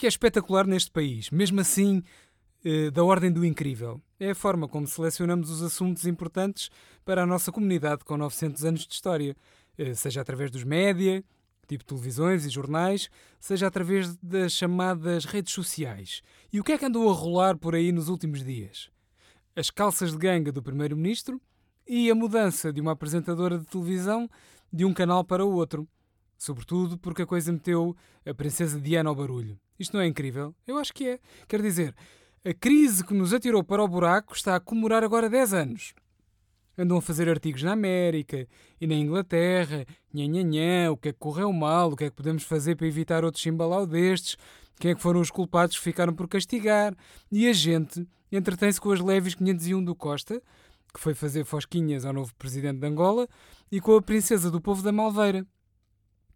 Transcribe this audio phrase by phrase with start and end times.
[0.00, 2.02] que é espetacular neste país, mesmo assim
[2.64, 4.00] eh, da ordem do incrível?
[4.18, 6.70] É a forma como selecionamos os assuntos importantes
[7.04, 9.36] para a nossa comunidade com 900 anos de história,
[9.76, 11.22] eh, seja através dos média,
[11.68, 16.22] tipo televisões e jornais, seja através das chamadas redes sociais.
[16.50, 18.90] E o que é que andou a rolar por aí nos últimos dias?
[19.54, 21.38] As calças de ganga do Primeiro-Ministro
[21.86, 24.30] e a mudança de uma apresentadora de televisão
[24.72, 25.86] de um canal para o outro.
[26.40, 27.94] Sobretudo porque a coisa meteu
[28.24, 29.60] a princesa Diana ao barulho.
[29.78, 30.54] Isto não é incrível?
[30.66, 31.20] Eu acho que é.
[31.46, 31.94] Quer dizer,
[32.42, 35.92] a crise que nos atirou para o buraco está a comemorar agora 10 anos.
[36.78, 38.48] Andam a fazer artigos na América
[38.80, 42.42] e na Inglaterra, nhanhanhã, o que é que correu mal, o que é que podemos
[42.42, 44.38] fazer para evitar outro chimbalau destes,
[44.78, 46.96] quem é que foram os culpados que ficaram por castigar.
[47.30, 50.40] E a gente entretém-se com as leves 501 do Costa,
[50.94, 53.28] que foi fazer fosquinhas ao novo presidente de Angola,
[53.70, 55.46] e com a princesa do povo da Malveira,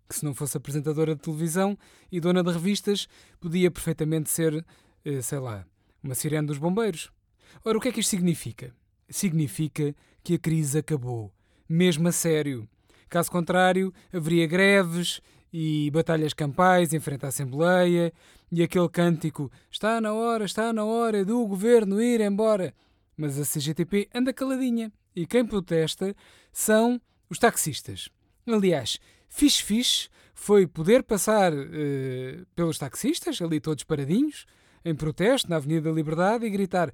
[0.08, 1.78] que se não fosse apresentadora de televisão
[2.10, 3.08] e dona de revistas,
[3.40, 4.64] podia perfeitamente ser,
[5.04, 5.64] eh, sei lá,
[6.02, 7.10] uma sirene dos bombeiros.
[7.64, 8.74] Ora, o que é que isto significa?
[9.08, 11.32] Significa que a crise acabou,
[11.68, 12.68] mesmo a sério.
[13.08, 15.20] Caso contrário, haveria greves
[15.52, 18.12] e batalhas campais em frente à Assembleia
[18.50, 22.74] e aquele cântico está na hora, está na hora do governo ir embora.
[23.16, 26.14] Mas a CGTP anda caladinha e quem protesta
[26.52, 28.08] são os taxistas.
[28.46, 28.98] Aliás,
[29.34, 34.46] fixe fixe foi poder passar uh, pelos taxistas, ali todos paradinhos,
[34.84, 36.92] em protesto na Avenida da Liberdade e gritar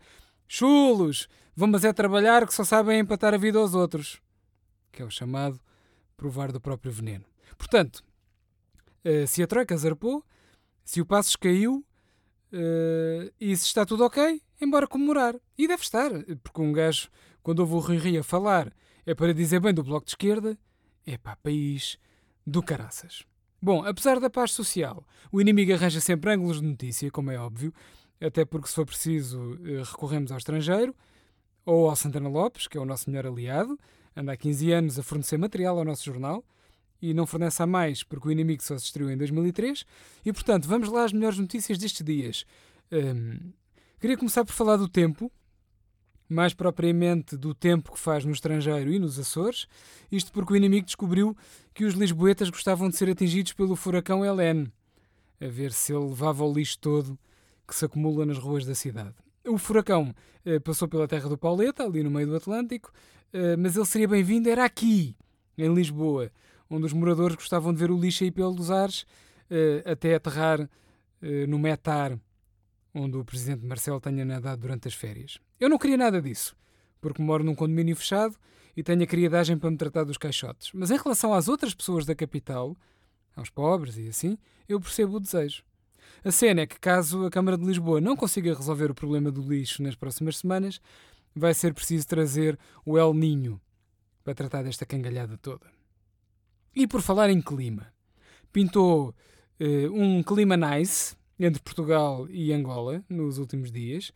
[0.49, 4.21] Chulos, vamos é trabalhar que só sabem empatar a vida aos outros.
[4.91, 5.61] Que é o chamado
[6.17, 7.25] provar do próprio veneno.
[7.57, 8.03] Portanto,
[9.05, 10.25] eh, se a Troika zarpou,
[10.85, 11.85] se o Passos caiu
[12.53, 15.37] uh, e se está tudo ok, embora comemorar.
[15.57, 16.11] E deve estar,
[16.43, 17.09] porque um gajo,
[17.45, 18.73] quando ouve o Rui Rio a falar,
[19.07, 20.59] é para dizer bem do Bloco de Esquerda,
[21.07, 21.97] é pá, país
[22.47, 23.25] do caraças.
[23.63, 27.75] Bom, apesar da paz social, o inimigo arranja sempre ângulos de notícia, como é óbvio,
[28.21, 30.95] até porque se for preciso eh, recorremos ao estrangeiro
[31.65, 33.79] ou ao Santana Lopes, que é o nosso melhor aliado,
[34.17, 36.45] anda há 15 anos a fornecer material ao nosso jornal
[37.01, 39.85] e não fornece a mais porque o inimigo só se estreou em 2003.
[40.25, 42.45] E portanto, vamos lá às melhores notícias destes dias.
[42.93, 43.53] Hum,
[43.99, 45.31] queria começar por falar do tempo,
[46.31, 49.67] mais propriamente do tempo que faz no estrangeiro e nos Açores,
[50.11, 51.37] isto porque o inimigo descobriu
[51.75, 54.73] que os lisboetas gostavam de ser atingidos pelo furacão Helene,
[55.41, 57.19] a ver se ele levava o lixo todo
[57.67, 59.15] que se acumula nas ruas da cidade.
[59.45, 60.15] O furacão
[60.45, 62.93] eh, passou pela terra do Pauleta, ali no meio do Atlântico,
[63.33, 65.17] eh, mas ele seria bem-vindo, era aqui,
[65.59, 66.31] em Lisboa,
[66.69, 69.05] onde os moradores gostavam de ver o lixo aí pelos ares,
[69.51, 70.69] eh, até aterrar
[71.49, 72.19] no Metar,
[72.95, 75.39] onde o presidente Marcelo tenha nadado durante as férias.
[75.61, 76.57] Eu não queria nada disso,
[77.01, 78.35] porque moro num condomínio fechado
[78.75, 80.71] e tenho a criadagem para me tratar dos caixotes.
[80.73, 82.75] Mas em relação às outras pessoas da capital,
[83.37, 85.63] aos pobres e assim, eu percebo o desejo.
[86.25, 89.43] A cena é que, caso a Câmara de Lisboa não consiga resolver o problema do
[89.43, 90.81] lixo nas próximas semanas,
[91.35, 93.61] vai ser preciso trazer o El Ninho
[94.25, 95.67] para tratar desta cangalhada toda.
[96.75, 97.93] E por falar em clima,
[98.53, 99.15] pintou
[99.61, 104.13] uh, um clima nice entre Portugal e Angola nos últimos dias,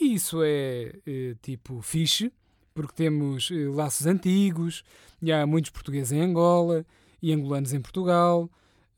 [0.00, 2.32] e isso é uh, tipo fixe,
[2.74, 4.82] porque temos uh, laços antigos,
[5.22, 6.84] e há muitos portugueses em Angola
[7.22, 8.50] e angolanos em Portugal.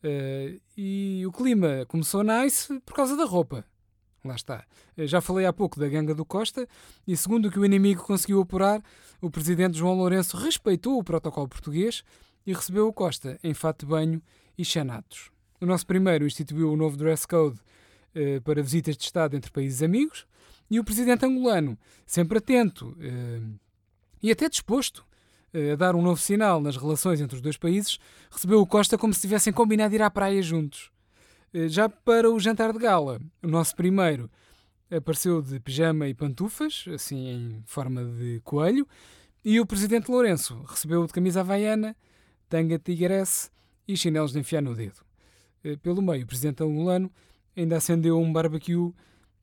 [0.03, 3.65] Uh, e o clima começou nice por causa da roupa.
[4.25, 4.65] Lá está.
[4.99, 6.69] Já falei há pouco da ganga do Costa
[7.07, 8.83] e, segundo o que o inimigo conseguiu apurar,
[9.21, 12.03] o presidente João Lourenço respeitou o protocolo português
[12.45, 14.21] e recebeu o Costa em fato de banho
[14.59, 15.31] e chanatos.
[15.61, 17.59] O nosso primeiro instituiu o novo dress code
[18.15, 20.27] uh, para visitas de Estado entre países amigos
[20.71, 22.97] e o presidente angolano, sempre atento
[24.23, 25.07] e até disposto
[25.53, 27.99] eh, a dar um novo sinal nas relações entre os dois países,
[28.31, 30.91] recebeu o Costa como se tivessem combinado ir à praia juntos.
[31.55, 34.31] Eh, já para o jantar de gala, o nosso primeiro
[34.91, 38.87] apareceu de pijama e pantufas, assim em forma de coelho,
[39.45, 41.97] e o presidente Lourenço recebeu de camisa havaiana,
[42.49, 43.51] tanga tigresse
[43.87, 45.01] e chinelos de enfiar no dedo.
[45.65, 47.11] Eh, pelo meio, o presidente angolano
[47.57, 48.93] ainda acendeu um barbecue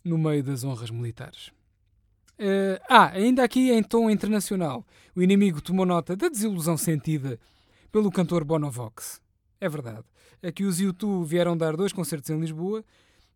[0.04, 1.52] no meio das honras militares.
[2.40, 4.86] Uh, ah, ainda aqui em tom internacional,
[5.16, 7.40] o inimigo tomou nota da desilusão sentida
[7.92, 9.22] pelo cantor Bonovox.
[9.62, 10.04] É verdade.
[10.42, 12.84] Aqui os YouTube vieram dar dois concertos em Lisboa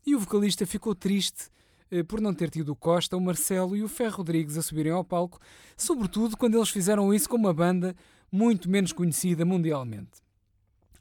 [0.05, 1.47] e o vocalista ficou triste
[1.91, 4.91] uh, por não ter tido o Costa, o Marcelo e o Ferro Rodrigues a subirem
[4.91, 5.39] ao palco,
[5.77, 7.95] sobretudo quando eles fizeram isso com uma banda
[8.31, 10.21] muito menos conhecida mundialmente.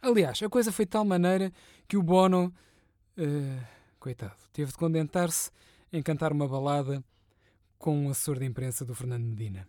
[0.00, 1.52] Aliás, a coisa foi de tal maneira
[1.88, 2.54] que o Bono,
[3.18, 3.75] uh,
[4.06, 5.50] coitado, teve de contentar-se
[5.92, 7.04] em cantar uma balada
[7.76, 9.68] com um assessor de imprensa do Fernando Medina.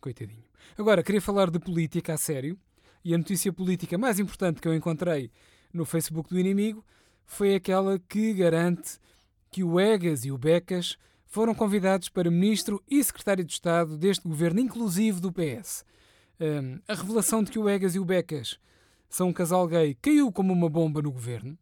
[0.00, 0.44] Coitadinho.
[0.78, 2.56] Agora, queria falar de política a sério,
[3.04, 5.32] e a notícia política mais importante que eu encontrei
[5.72, 6.84] no Facebook do inimigo
[7.24, 9.00] foi aquela que garante
[9.50, 10.96] que o Egas e o Becas
[11.26, 15.84] foram convidados para ministro e secretário de Estado deste governo inclusivo do PS.
[16.40, 18.56] Um, a revelação de que o Egas e o Becas
[19.08, 21.58] são um casal gay caiu como uma bomba no governo.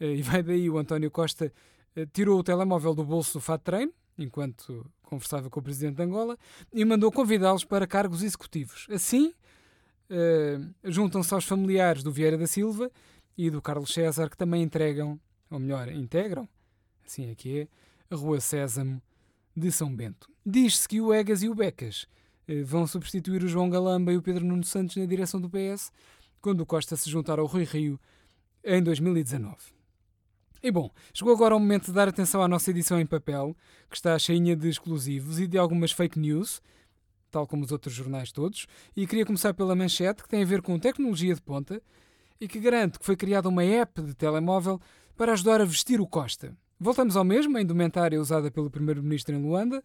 [0.00, 1.52] Uh, e vai daí o António Costa
[1.96, 6.02] uh, tirou o telemóvel do bolso do fato treino, enquanto conversava com o presidente de
[6.02, 6.38] Angola,
[6.72, 8.86] e mandou convidá-los para cargos executivos.
[8.90, 9.32] Assim,
[10.10, 12.90] uh, juntam-se aos familiares do Vieira da Silva
[13.36, 15.18] e do Carlos César, que também entregam,
[15.50, 16.48] ou melhor, integram,
[17.04, 17.68] assim aqui é,
[18.10, 19.02] a Rua Sésamo
[19.56, 20.28] de São Bento.
[20.44, 22.06] Diz-se que o Egas e o Becas
[22.46, 25.92] eh, vão substituir o João Galamba e o Pedro Nuno Santos na direção do PS,
[26.40, 28.00] quando o Costa se juntar ao Rui Rio
[28.64, 29.79] em 2019.
[30.62, 33.56] E bom, chegou agora o momento de dar atenção à nossa edição em papel,
[33.88, 36.60] que está cheinha de exclusivos e de algumas fake news,
[37.30, 40.60] tal como os outros jornais todos, e queria começar pela manchete, que tem a ver
[40.60, 41.80] com tecnologia de ponta
[42.38, 44.78] e que garante que foi criada uma app de telemóvel
[45.16, 46.54] para ajudar a vestir o Costa.
[46.78, 49.82] Voltamos ao mesmo, a indumentária usada pelo primeiro-ministro em Luanda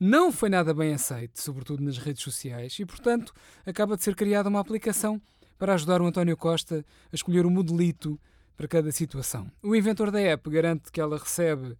[0.00, 3.32] não foi nada bem aceite, sobretudo nas redes sociais, e, portanto,
[3.64, 5.22] acaba de ser criada uma aplicação
[5.56, 8.18] para ajudar o António Costa a escolher o modelito
[8.58, 9.48] para cada situação.
[9.62, 11.78] O inventor da app garante que ela recebe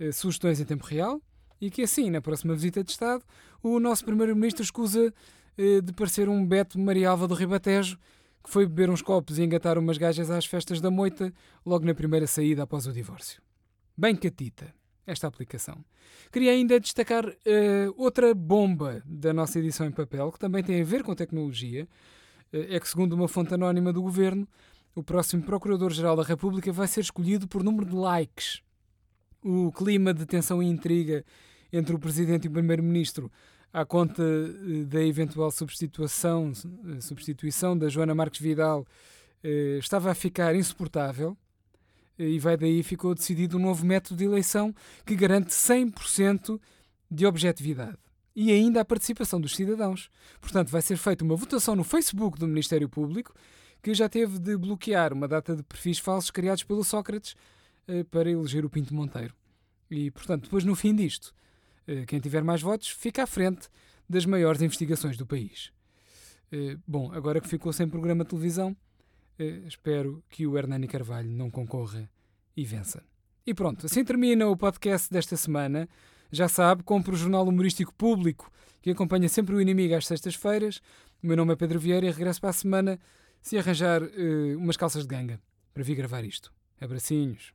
[0.00, 1.20] eh, sugestões em tempo real
[1.60, 3.22] e que, assim, na próxima visita de Estado,
[3.62, 5.12] o nosso primeiro-ministro escusa
[5.58, 7.98] eh, de parecer um Beto Marialva do Ribatejo
[8.42, 11.32] que foi beber uns copos e engatar umas gajas às festas da moita
[11.64, 13.42] logo na primeira saída após o divórcio.
[13.96, 14.74] Bem catita,
[15.06, 15.82] esta aplicação.
[16.30, 17.34] Queria ainda destacar uh,
[17.96, 21.88] outra bomba da nossa edição em papel, que também tem a ver com tecnologia.
[22.52, 24.46] Uh, é que, segundo uma fonte anónima do governo,
[24.94, 28.62] o próximo Procurador-Geral da República vai ser escolhido por número de likes.
[29.42, 31.24] O clima de tensão e intriga
[31.72, 33.30] entre o Presidente e o Primeiro-Ministro
[33.72, 36.52] à conta uh, da eventual substituição,
[37.00, 38.86] substituição da Joana Marques Vidal
[39.78, 41.36] estava a ficar insuportável
[42.18, 44.74] e vai daí ficou decidido um novo método de eleição
[45.04, 46.58] que garante 100%
[47.10, 47.98] de objetividade
[48.34, 50.10] e ainda a participação dos cidadãos.
[50.40, 53.32] Portanto, vai ser feita uma votação no Facebook do Ministério Público
[53.84, 57.36] que já teve de bloquear uma data de perfis falsos criados pelo Sócrates
[57.86, 59.34] eh, para eleger o Pinto Monteiro.
[59.90, 61.34] E, portanto, depois no fim disto,
[61.86, 63.68] eh, quem tiver mais votos fica à frente
[64.08, 65.70] das maiores investigações do país.
[66.50, 68.74] Eh, bom, agora que ficou sem programa de televisão,
[69.66, 72.08] espero que o Hernani Carvalho não concorra
[72.56, 73.02] e vença.
[73.46, 75.86] E pronto, assim termina o podcast desta semana.
[76.32, 80.80] Já sabe, compre o jornal humorístico público que acompanha sempre o inimigo às sextas-feiras.
[81.22, 82.98] O meu nome é Pedro Vieira e regresso para a semana
[83.44, 85.38] se arranjar uh, umas calças de ganga
[85.74, 86.50] para vir gravar isto.
[86.80, 87.52] Abracinhos.